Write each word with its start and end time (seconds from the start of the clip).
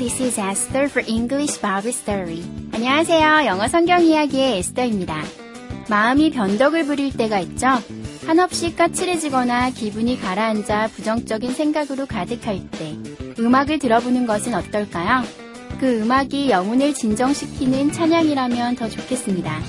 This 0.00 0.18
is 0.22 0.40
Esther 0.40 0.88
for 0.88 1.04
English 1.06 1.60
Bible 1.60 1.92
Story. 1.92 2.42
안녕하세요. 2.72 3.44
영어 3.44 3.68
성경 3.68 4.02
이야기의 4.02 4.56
에스더입니다. 4.56 5.22
마음이 5.90 6.30
변덕을 6.30 6.86
부릴 6.86 7.14
때가 7.14 7.38
있죠. 7.40 7.66
한없이 8.24 8.74
까칠해지거나 8.74 9.68
기분이 9.72 10.18
가라앉아 10.18 10.88
부정적인 10.88 11.52
생각으로 11.52 12.06
가득할 12.06 12.62
때 12.70 12.96
음악을 13.38 13.78
들어보는 13.78 14.26
것은 14.26 14.54
어떨까요? 14.54 15.22
그 15.78 16.00
음악이 16.00 16.48
영혼을 16.48 16.94
진정시키는 16.94 17.92
찬양이라면 17.92 18.76
더 18.76 18.88
좋겠습니다. 18.88 19.60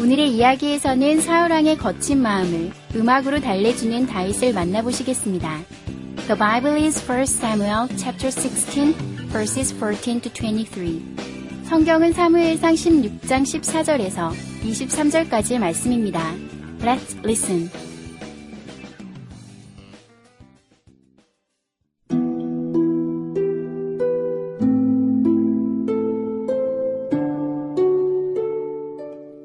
오늘의 0.00 0.34
이야기에서는 0.34 1.20
사울왕의 1.20 1.78
거친 1.78 2.20
마음을 2.20 2.72
음악으로 2.96 3.38
달래주는 3.40 4.06
다윗을 4.06 4.52
만나보시겠습니다. 4.52 5.60
The 6.26 6.36
Bible 6.36 6.84
is 6.84 7.08
1 7.08 7.22
Samuel 7.22 7.86
chapter 7.96 8.32
16 8.32 9.19
verses 9.31 9.71
14 9.73 10.21
to 10.21 10.29
23. 10.29 11.15
성경은 11.65 12.13
사무엘상 12.13 12.73
16장 12.73 13.43
14절에서 13.43 14.31
23절까지의 14.63 15.59
말씀입니다. 15.59 16.21
Let's 16.81 17.17
listen. 17.23 17.69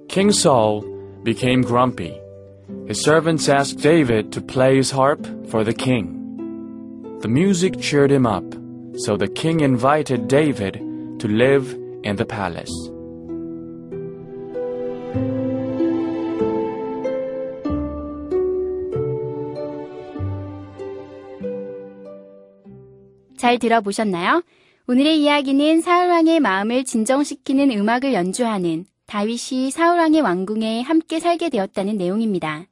King 0.09 0.33
Saul 0.33 0.83
became 1.23 1.63
grumpy. 1.63 2.21
His 2.89 3.01
servants 3.03 3.49
asked 3.49 3.79
David 3.79 4.33
to 4.33 4.41
play 4.41 4.77
his 4.77 4.91
harp 4.91 5.25
for 5.49 5.63
the 5.63 5.73
king. 5.73 6.17
The 7.21 7.29
music 7.29 7.79
cheered 7.81 8.11
him 8.11 8.27
up, 8.27 8.45
So 8.98 9.18
the 9.18 9.28
king 9.28 9.62
invited 9.62 10.28
David 10.28 10.80
to 11.20 11.28
live 11.28 11.74
in 12.04 12.16
the 12.16 12.26
palace. 12.26 12.72
잘 23.38 23.60
들어보셨나요? 23.60 24.44
오늘의 24.88 25.22
이야기는 25.22 25.82
사울왕의 25.82 26.40
마음을 26.40 26.84
진정시키는 26.84 27.72
음악을 27.72 28.14
연주하는 28.14 28.86
다윗이 29.08 29.72
사울왕의 29.72 30.22
왕궁에 30.22 30.82
함께 30.82 31.20
살게 31.20 31.50
되었다는 31.50 31.98
내용입니다. 31.98 32.66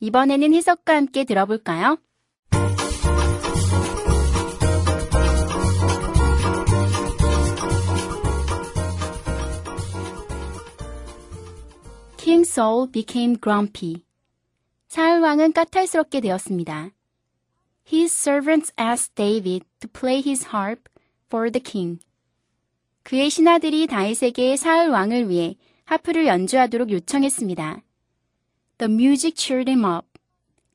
이번에는 0.00 0.54
해석과 0.54 0.96
함께 0.96 1.24
들어볼까요? 1.24 1.98
King 12.24 12.48
Saul 12.48 12.90
became 12.90 13.36
grumpy. 13.38 14.02
사울 14.88 15.20
왕은 15.20 15.52
까탈스럽게 15.52 16.22
되었습니다. 16.22 16.92
His 17.86 18.14
servants 18.14 18.72
asked 18.80 19.14
David 19.14 19.66
to 19.80 19.90
play 19.92 20.22
his 20.24 20.46
harp 20.46 20.88
for 21.26 21.52
the 21.52 21.62
king. 21.62 22.00
그의 23.02 23.28
신하들이 23.28 23.86
다윗에게 23.88 24.56
사울 24.56 24.88
왕을 24.88 25.28
위해 25.28 25.56
하프를 25.84 26.26
연주하도록 26.26 26.90
요청했습니다. 26.92 27.82
The 28.78 28.90
music 28.90 29.36
cheered 29.36 29.70
him 29.70 29.84
up. 29.84 30.08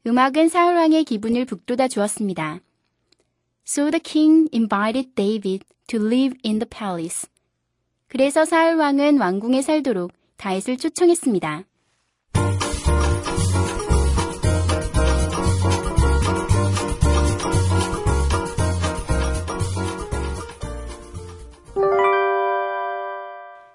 음악은 0.06 0.50
사울 0.50 0.76
왕의 0.76 1.04
기분을 1.04 1.46
북돋아 1.46 1.88
주었습니다. 1.88 2.60
So 3.66 3.90
the 3.90 4.00
king 4.00 4.50
invited 4.54 5.16
David 5.16 5.66
to 5.88 6.00
live 6.00 6.38
in 6.46 6.60
the 6.60 6.70
palace. 6.70 7.28
그래서 8.08 8.46
사울 8.46 8.76
왕은 8.76 9.18
왕궁에 9.18 9.64
살도록 9.64 10.12
다윗을 10.40 10.78
초청했습니다. 10.78 11.66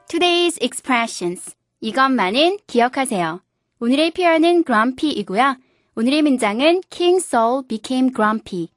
Today's 0.09 0.63
expressions. 0.63 1.55
이것만은 1.81 2.59
기억하세요. 2.67 3.41
오늘의 3.81 4.13
표현은 4.13 4.65
grumpy이고요. 4.65 5.57
오늘의 5.97 6.23
문장은 6.23 6.81
King 6.89 7.23
Saul 7.23 7.67
became 7.69 8.13
grumpy. 8.15 8.69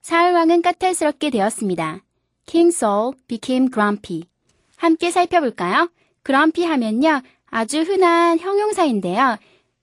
사울 0.00 0.34
왕은 0.34 0.62
까탈스럽게 0.62 1.30
되었습니다. 1.30 2.02
King 2.46 2.74
Saul 2.74 3.14
became 3.26 3.68
grumpy. 3.70 4.24
함께 4.76 5.10
살펴볼까요? 5.10 5.88
Grumpy 6.26 6.66
하면요. 6.66 7.22
아주 7.48 7.82
흔한 7.82 8.38
형용사인데요. 8.40 9.36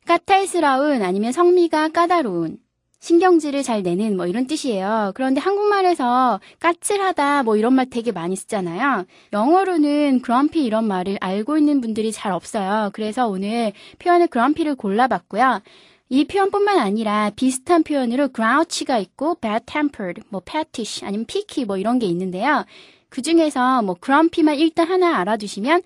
까탈스러운 0.05 1.01
아니면 1.01 1.31
성미가 1.31 1.87
까다로운 1.89 2.57
신경질을 2.99 3.63
잘 3.63 3.83
내는 3.83 4.15
뭐 4.15 4.27
이런 4.27 4.47
뜻이에요. 4.47 5.11
그런데 5.15 5.39
한국말에서 5.41 6.39
까칠하다 6.59 7.43
뭐 7.43 7.55
이런 7.57 7.73
말 7.73 7.89
되게 7.89 8.11
많이 8.11 8.35
쓰잖아요. 8.35 9.05
영어로는 9.31 10.21
grumpy 10.23 10.65
이런 10.65 10.85
말을 10.85 11.17
알고 11.19 11.57
있는 11.57 11.81
분들이 11.81 12.11
잘 12.11 12.31
없어요. 12.31 12.91
그래서 12.93 13.27
오늘 13.27 13.71
표현을 13.99 14.27
grumpy를 14.27 14.75
골라봤고요. 14.75 15.61
이 16.09 16.25
표현뿐만 16.25 16.77
아니라 16.79 17.31
비슷한 17.35 17.83
표현으로 17.83 18.29
grouchy가 18.29 18.99
있고 18.99 19.35
bad-tempered, 19.35 20.21
뭐 20.29 20.41
pettish 20.45 21.03
아니면 21.05 21.25
picky 21.25 21.65
뭐 21.65 21.77
이런 21.77 21.99
게 21.99 22.05
있는데요. 22.05 22.65
그 23.09 23.21
중에서 23.21 23.81
뭐 23.81 23.95
grumpy만 24.01 24.55
일단 24.55 24.87
하나 24.87 25.17
알아두시면 25.17 25.81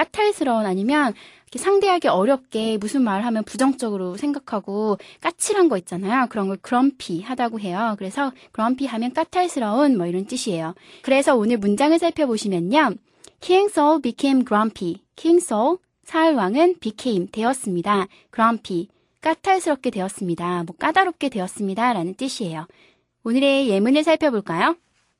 까탈스러운 0.00 0.64
아니면 0.64 1.12
상대하기 1.54 2.08
어렵게 2.08 2.78
무슨 2.78 3.02
말 3.02 3.22
하면 3.24 3.44
부정적으로 3.44 4.16
생각하고 4.16 4.98
까칠한 5.20 5.68
거 5.68 5.76
있잖아요. 5.78 6.26
그런 6.30 6.48
걸 6.48 6.56
grumpy 6.64 7.22
하다고 7.22 7.60
해요. 7.60 7.96
그래서 7.98 8.32
grumpy 8.54 8.86
하면 8.86 9.12
까탈스러운 9.12 9.98
뭐 9.98 10.06
이런 10.06 10.26
뜻이에요. 10.26 10.74
그래서 11.02 11.36
오늘 11.36 11.58
문장을 11.58 11.98
살펴보시면요. 11.98 12.94
King 13.40 13.70
Saul 13.70 14.00
became 14.00 14.44
grumpy. 14.44 15.02
King 15.16 15.44
Saul, 15.44 15.78
사울 16.04 16.34
왕은 16.34 16.76
became, 16.80 17.26
되었습니다. 17.30 18.06
grumpy, 18.32 18.88
까탈스럽게 19.20 19.90
되었습니다. 19.90 20.64
뭐 20.64 20.76
까다롭게 20.78 21.28
되었습니다. 21.28 21.92
라는 21.92 22.14
뜻이에요. 22.14 22.66
오늘의 23.24 23.68
예문을 23.68 24.04
살펴볼까요? 24.04 24.76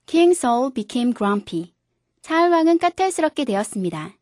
King 0.07 0.37
Saul 0.37 0.73
became 0.73 1.13
grumpy. 1.13 1.73
사울 2.23 2.51
왕은 2.51 2.79
까탈스럽게 2.79 3.45
되었습니다. 3.45 4.15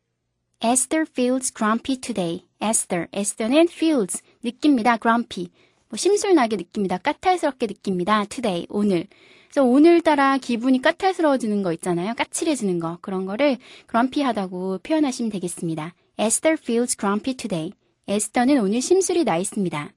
Esther 0.61 1.05
feels 1.09 1.53
grumpy 1.53 1.95
today. 1.95 2.43
Esther, 2.61 3.07
Esther는 3.13 3.69
feels, 3.71 4.21
느낍니다. 4.43 4.97
grumpy. 4.97 5.49
뭐 5.87 5.95
심술나게 5.95 6.57
느낍니다. 6.57 6.97
까탈스럽게 6.97 7.67
느낍니다. 7.67 8.25
today, 8.25 8.65
오늘. 8.69 9.07
그래서 9.47 9.63
오늘따라 9.63 10.37
기분이 10.37 10.81
까탈스러워지는 10.81 11.63
거 11.63 11.71
있잖아요. 11.73 12.13
까칠해지는 12.13 12.79
거. 12.79 12.97
그런 13.01 13.25
거를 13.25 13.57
grumpy하다고 13.89 14.79
표현하시면 14.83 15.31
되겠습니다. 15.31 15.93
Esther 16.19 16.57
feels 16.61 16.97
grumpy 16.97 17.35
today. 17.35 17.71
에스더는 18.09 18.59
오늘 18.59 18.81
심술이 18.81 19.23
나 19.23 19.37
있습니다. 19.37 19.93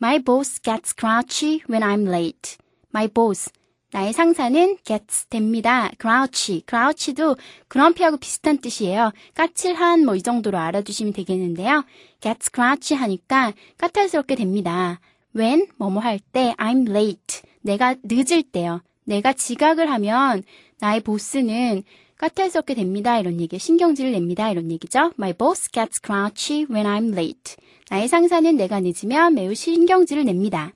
My 0.00 0.20
boss 0.20 0.62
gets 0.62 0.94
grouchy 0.94 1.62
when 1.68 1.82
I'm 1.82 2.06
late. 2.06 2.56
My 2.94 3.08
boss, 3.08 3.50
나의 3.92 4.14
상사는 4.14 4.78
gets 4.84 5.26
됩니다. 5.26 5.90
grouchy, 6.00 6.62
grouchy도 6.66 7.36
grumpy하고 7.70 8.16
비슷한 8.16 8.56
뜻이에요. 8.58 9.12
까칠한 9.34 10.04
뭐 10.06 10.16
이 10.16 10.22
정도로 10.22 10.56
알아두시면 10.56 11.12
되겠는데요. 11.12 11.84
gets 12.20 12.50
grouchy 12.50 12.98
하니까 12.98 13.52
까탈스럽게 13.76 14.34
됩니다. 14.34 14.98
when 15.36 15.66
뭐뭐 15.76 16.00
할 16.00 16.18
때 16.32 16.54
I'm 16.58 16.88
late, 16.88 17.42
내가 17.60 17.94
늦을 18.02 18.42
때요. 18.44 18.80
내가 19.04 19.34
지각을 19.34 19.90
하면 19.90 20.42
나의 20.80 21.00
보스는 21.00 21.82
까탈스럽게 22.16 22.74
됩니다. 22.74 23.18
이런 23.18 23.40
얘기, 23.40 23.58
신경질을 23.58 24.12
냅니다. 24.12 24.50
이런 24.50 24.70
얘기죠. 24.70 25.12
My 25.18 25.34
boss 25.34 25.70
gets 25.70 26.00
grouchy 26.00 26.66
when 26.70 26.86
I'm 26.86 27.12
late. 27.12 27.56
나의 27.90 28.08
상사는 28.08 28.56
내가 28.56 28.80
늦으면 28.80 29.34
매우 29.34 29.54
신경질을 29.54 30.24
냅니다. 30.24 30.72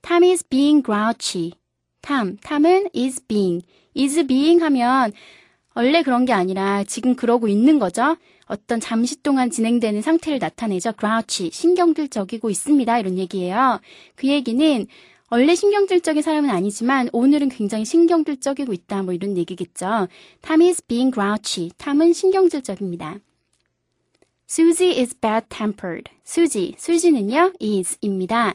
Tom 0.00 0.24
is 0.24 0.42
being 0.48 0.82
grouchy. 0.82 1.59
탐. 2.00 2.36
탐은 2.42 2.90
is 2.96 3.24
being. 3.26 3.64
is 3.96 4.26
being 4.26 4.62
하면 4.62 5.12
원래 5.74 6.02
그런 6.02 6.24
게 6.24 6.32
아니라 6.32 6.84
지금 6.84 7.14
그러고 7.14 7.48
있는 7.48 7.78
거죠. 7.78 8.16
어떤 8.46 8.80
잠시 8.80 9.22
동안 9.22 9.50
진행되는 9.50 10.02
상태를 10.02 10.38
나타내죠. 10.38 10.92
grouchy. 10.98 11.50
신경질적이고 11.52 12.50
있습니다. 12.50 12.98
이런 12.98 13.18
얘기예요. 13.18 13.80
그 14.16 14.26
얘기는 14.26 14.86
원래 15.30 15.54
신경질적인 15.54 16.22
사람은 16.22 16.50
아니지만 16.50 17.08
오늘은 17.12 17.50
굉장히 17.50 17.84
신경질적이고 17.84 18.72
있다. 18.72 19.04
뭐 19.04 19.14
이런 19.14 19.36
얘기겠죠. 19.36 20.08
Tom 20.42 20.62
is 20.62 20.82
being 20.86 21.14
grouchy. 21.14 21.70
탐은 21.78 22.12
신경질적입니다. 22.12 23.18
Susie 24.48 24.98
is 24.98 25.14
bad-tempered. 25.14 26.10
수지, 26.24 26.74
수지는요, 26.76 27.52
is입니다. 27.60 28.54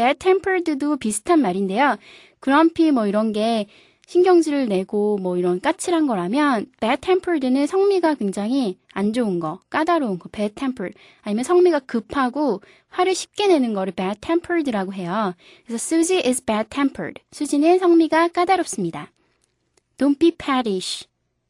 Bad-tempered. 0.00 0.64
bad-tempered도 0.64 0.96
비슷한 0.98 1.40
말인데요. 1.40 1.96
grumpy 2.42 2.90
뭐 2.90 3.06
이런 3.06 3.32
게 3.32 3.66
신경질을 4.06 4.68
내고 4.68 5.18
뭐 5.18 5.36
이런 5.36 5.60
까칠한 5.60 6.06
거라면 6.06 6.66
bad-tempered는 6.80 7.66
성미가 7.66 8.14
굉장히 8.14 8.78
안 8.92 9.12
좋은 9.12 9.38
거, 9.38 9.60
까다로운 9.70 10.18
거, 10.18 10.28
bad-tempered. 10.30 10.98
아니면 11.22 11.44
성미가 11.44 11.80
급하고 11.80 12.60
화를 12.88 13.14
쉽게 13.14 13.46
내는 13.46 13.74
거를 13.74 13.92
bad-tempered라고 13.92 14.94
해요. 14.94 15.34
그래서 15.64 15.76
Susie 15.76 16.22
is 16.26 16.44
bad-tempered. 16.44 17.22
수지는 17.30 17.78
성미가 17.78 18.28
까다롭습니다. 18.28 19.12
Don't 19.98 20.18
be 20.18 20.32
pettish. 20.32 21.06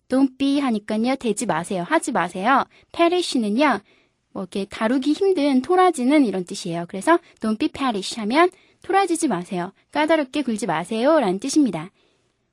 Don't 0.08 0.36
be 0.36 0.58
하니까요. 0.58 1.16
되지 1.16 1.46
마세요. 1.46 1.84
하지 1.88 2.12
마세요. 2.12 2.64
perish는요. 2.92 3.80
뭐 4.40 4.46
이렇게 4.50 4.64
다루기 4.70 5.12
힘든 5.12 5.60
토라지는 5.60 6.24
이런 6.24 6.44
뜻이에요. 6.46 6.86
그래서 6.88 7.18
don't 7.40 7.58
be 7.58 7.68
pettish 7.68 8.18
하면 8.20 8.48
토라지지 8.82 9.28
마세요. 9.28 9.72
까다롭게 9.92 10.42
굴지 10.42 10.66
마세요. 10.66 11.20
라는 11.20 11.38
뜻입니다. 11.38 11.90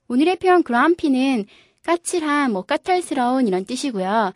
오늘의 0.09 0.35
표현 0.35 0.63
grumpy는 0.65 1.45
까칠한, 1.85 2.51
뭐 2.51 2.63
까탈스러운 2.63 3.47
이런 3.47 3.63
뜻이고요. 3.65 4.33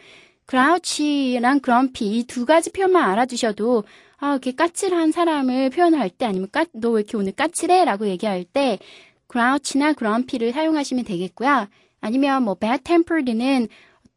grouchy랑 0.48 1.60
grumpy 1.62 2.20
이 2.20 2.24
두 2.24 2.46
가지 2.46 2.72
표현만 2.72 3.04
알아두셔도 3.10 3.84
아, 4.20 4.32
이렇게 4.32 4.54
까칠한 4.54 5.12
사람을 5.12 5.72
표현할 5.72 6.10
때 6.10 6.26
아니면 6.26 6.48
까, 6.52 6.64
너 6.72 6.92
왜 6.92 7.02
이렇게 7.02 7.18
오늘 7.18 7.34
까칠해? 7.34 7.84
라고 7.84 8.08
얘기할 8.08 8.46
때 8.46 8.80
grouch나 9.30 9.94
grumpy를 9.94 10.54
사용하시면 10.54 11.04
되겠고요. 11.04 11.68
아니면 12.00 12.44
뭐 12.44 12.56
bad 12.56 12.84
tempered는 12.84 13.68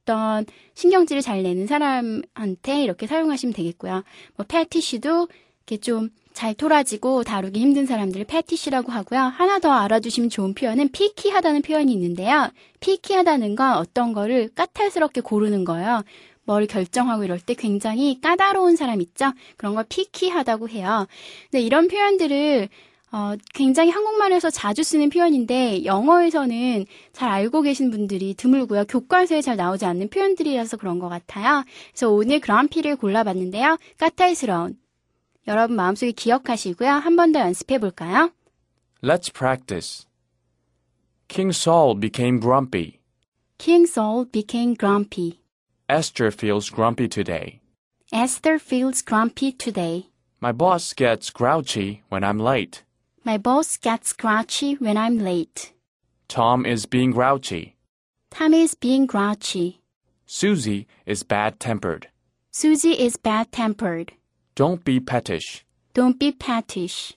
어떤 0.04 0.46
신경질을 0.74 1.22
잘 1.22 1.42
내는 1.42 1.66
사람한테 1.66 2.82
이렇게 2.82 3.06
사용하시면 3.06 3.52
되겠고요. 3.54 4.04
뭐 4.36 4.46
pettish도 4.46 5.28
이렇게 5.66 5.76
좀 5.78 6.10
잘 6.34 6.52
토라지고 6.52 7.22
다루기 7.22 7.60
힘든 7.60 7.86
사람들을 7.86 8.26
pettish라고 8.26 8.90
하고요. 8.90 9.20
하나 9.20 9.60
더 9.60 9.70
알아두시면 9.70 10.30
좋은 10.30 10.52
표현은 10.52 10.88
picky 10.90 11.32
하다는 11.32 11.62
표현이 11.62 11.92
있는데요. 11.92 12.50
picky 12.80 13.16
하다는 13.18 13.54
건 13.54 13.74
어떤 13.74 14.12
거를 14.12 14.50
까탈스럽게 14.52 15.20
고르는 15.20 15.64
거예요. 15.64 16.02
뭘 16.42 16.66
결정하고 16.66 17.22
이럴 17.22 17.38
때 17.38 17.54
굉장히 17.54 18.20
까다로운 18.20 18.74
사람 18.74 19.00
있죠? 19.00 19.32
그런 19.56 19.76
걸 19.76 19.84
picky 19.88 20.30
하다고 20.36 20.68
해요. 20.70 21.06
근데 21.50 21.62
이런 21.62 21.86
표현들을 21.86 22.68
어, 23.14 23.36
굉장히 23.54 23.90
한국말에서 23.90 24.50
자주 24.50 24.82
쓰는 24.82 25.08
표현인데 25.08 25.84
영어에서는 25.84 26.84
잘 27.12 27.28
알고 27.30 27.62
계신 27.62 27.92
분들이 27.92 28.34
드물고요. 28.34 28.86
교과서에 28.86 29.40
잘 29.40 29.54
나오지 29.54 29.84
않는 29.84 30.08
표현들이라서 30.10 30.78
그런 30.78 30.98
것 30.98 31.08
같아요. 31.08 31.62
그래서 31.92 32.10
오늘 32.10 32.40
그랑피를 32.40 32.96
골라봤는데요. 32.96 33.78
까탈스러운. 33.98 34.76
여러분 35.46 35.76
마음속에 35.76 36.10
기억하시고요. 36.10 36.88
한 36.90 37.14
번 37.14 37.30
더 37.30 37.38
연습해 37.38 37.78
볼까요? 37.78 38.32
Let's 39.00 39.32
practice. 39.32 40.06
King 41.28 41.52
Saul 41.54 41.94
became 42.00 42.40
grumpy. 42.40 42.98
King 43.58 43.86
Saul 43.88 44.24
became 44.28 44.74
grumpy. 44.74 45.38
Esther 45.88 46.32
feels 46.32 46.68
grumpy 46.68 47.06
today. 47.08 47.60
Esther 48.12 48.58
feels 48.58 49.04
grumpy 49.04 49.52
today. 49.52 50.08
My 50.42 50.50
boss 50.50 50.92
gets 50.96 51.30
grouchy 51.30 52.02
when 52.08 52.24
I'm 52.24 52.40
late. 52.40 52.82
My 53.24 53.38
boss 53.38 53.78
gets 53.78 54.12
grouchy 54.12 54.74
when 54.74 54.96
I'm 54.96 55.18
late. 55.18 55.72
Tom 56.28 56.66
is 56.66 56.84
being 56.84 57.10
grouchy. 57.10 57.76
Tom 58.30 58.52
is 58.52 58.74
being 58.74 59.06
grouchy. 59.06 59.80
Susie 60.26 60.86
is 61.06 61.22
bad 61.22 61.58
tempered. 61.58 62.08
Susie 62.50 62.92
is 62.92 63.16
bad-tempered. 63.16 64.12
Don't 64.54 64.84
be 64.84 65.00
pettish. 65.00 65.64
Don't 65.92 66.20
be 66.20 66.30
pettish. 66.30 67.14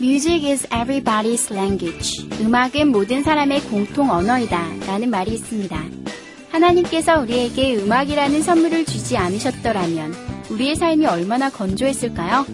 Music 0.00 0.44
is 0.44 0.64
everybody's 0.68 1.52
language. 1.52 2.24
음악은 2.40 2.92
모든 2.92 3.24
사람의 3.24 3.62
공통 3.62 4.10
언어이다. 4.10 4.86
라는 4.86 5.10
말이 5.10 5.34
있습니다. 5.34 5.76
하나님께서 6.50 7.20
우리에게 7.20 7.76
음악이라는 7.78 8.40
선물을 8.40 8.84
주지 8.84 9.16
않으셨더라면 9.16 10.14
우리의 10.50 10.76
삶이 10.76 11.04
얼마나 11.04 11.50
건조했을까요? 11.50 12.46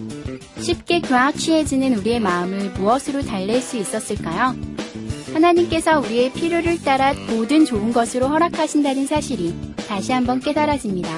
쉽게 0.59 1.01
교화 1.01 1.31
취해지는 1.31 1.95
우리의 1.99 2.19
마음을 2.19 2.71
무엇으로 2.71 3.21
달랠 3.21 3.61
수 3.61 3.77
있었을까요? 3.77 4.55
하나님께서 5.31 5.99
우리의 5.99 6.33
필요를 6.33 6.81
따라 6.81 7.13
모든 7.29 7.65
좋은 7.65 7.93
것으로 7.93 8.27
허락하신다는 8.27 9.05
사실이 9.05 9.53
다시 9.87 10.11
한번 10.11 10.39
깨달아집니다. 10.39 11.09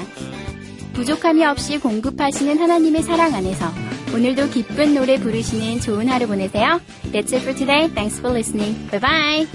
부족함이 0.92 1.46
없이 1.46 1.78
공급하시는 1.78 2.60
하나님의 2.60 3.04
사랑 3.04 3.34
안에서 3.34 3.87
오늘도 4.14 4.50
기쁜 4.50 4.96
노래 4.96 5.18
부르시는 5.20 5.80
좋은 5.80 6.08
하루 6.10 6.28
보내세요. 6.28 6.82
That's 7.12 7.34
it 7.34 7.42
for 7.42 7.54
today. 7.54 7.88
Thanks 7.94 8.20
for 8.20 8.34
listening. 8.34 8.76
Bye 8.90 9.00
bye. 9.00 9.48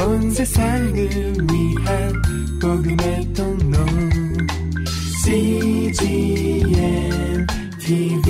온 0.00 0.30
세상을 0.30 0.94
위한 0.94 2.21
복음의 2.62 3.34
통로 3.34 3.76
CGM 5.24 6.76
TV 7.80 8.21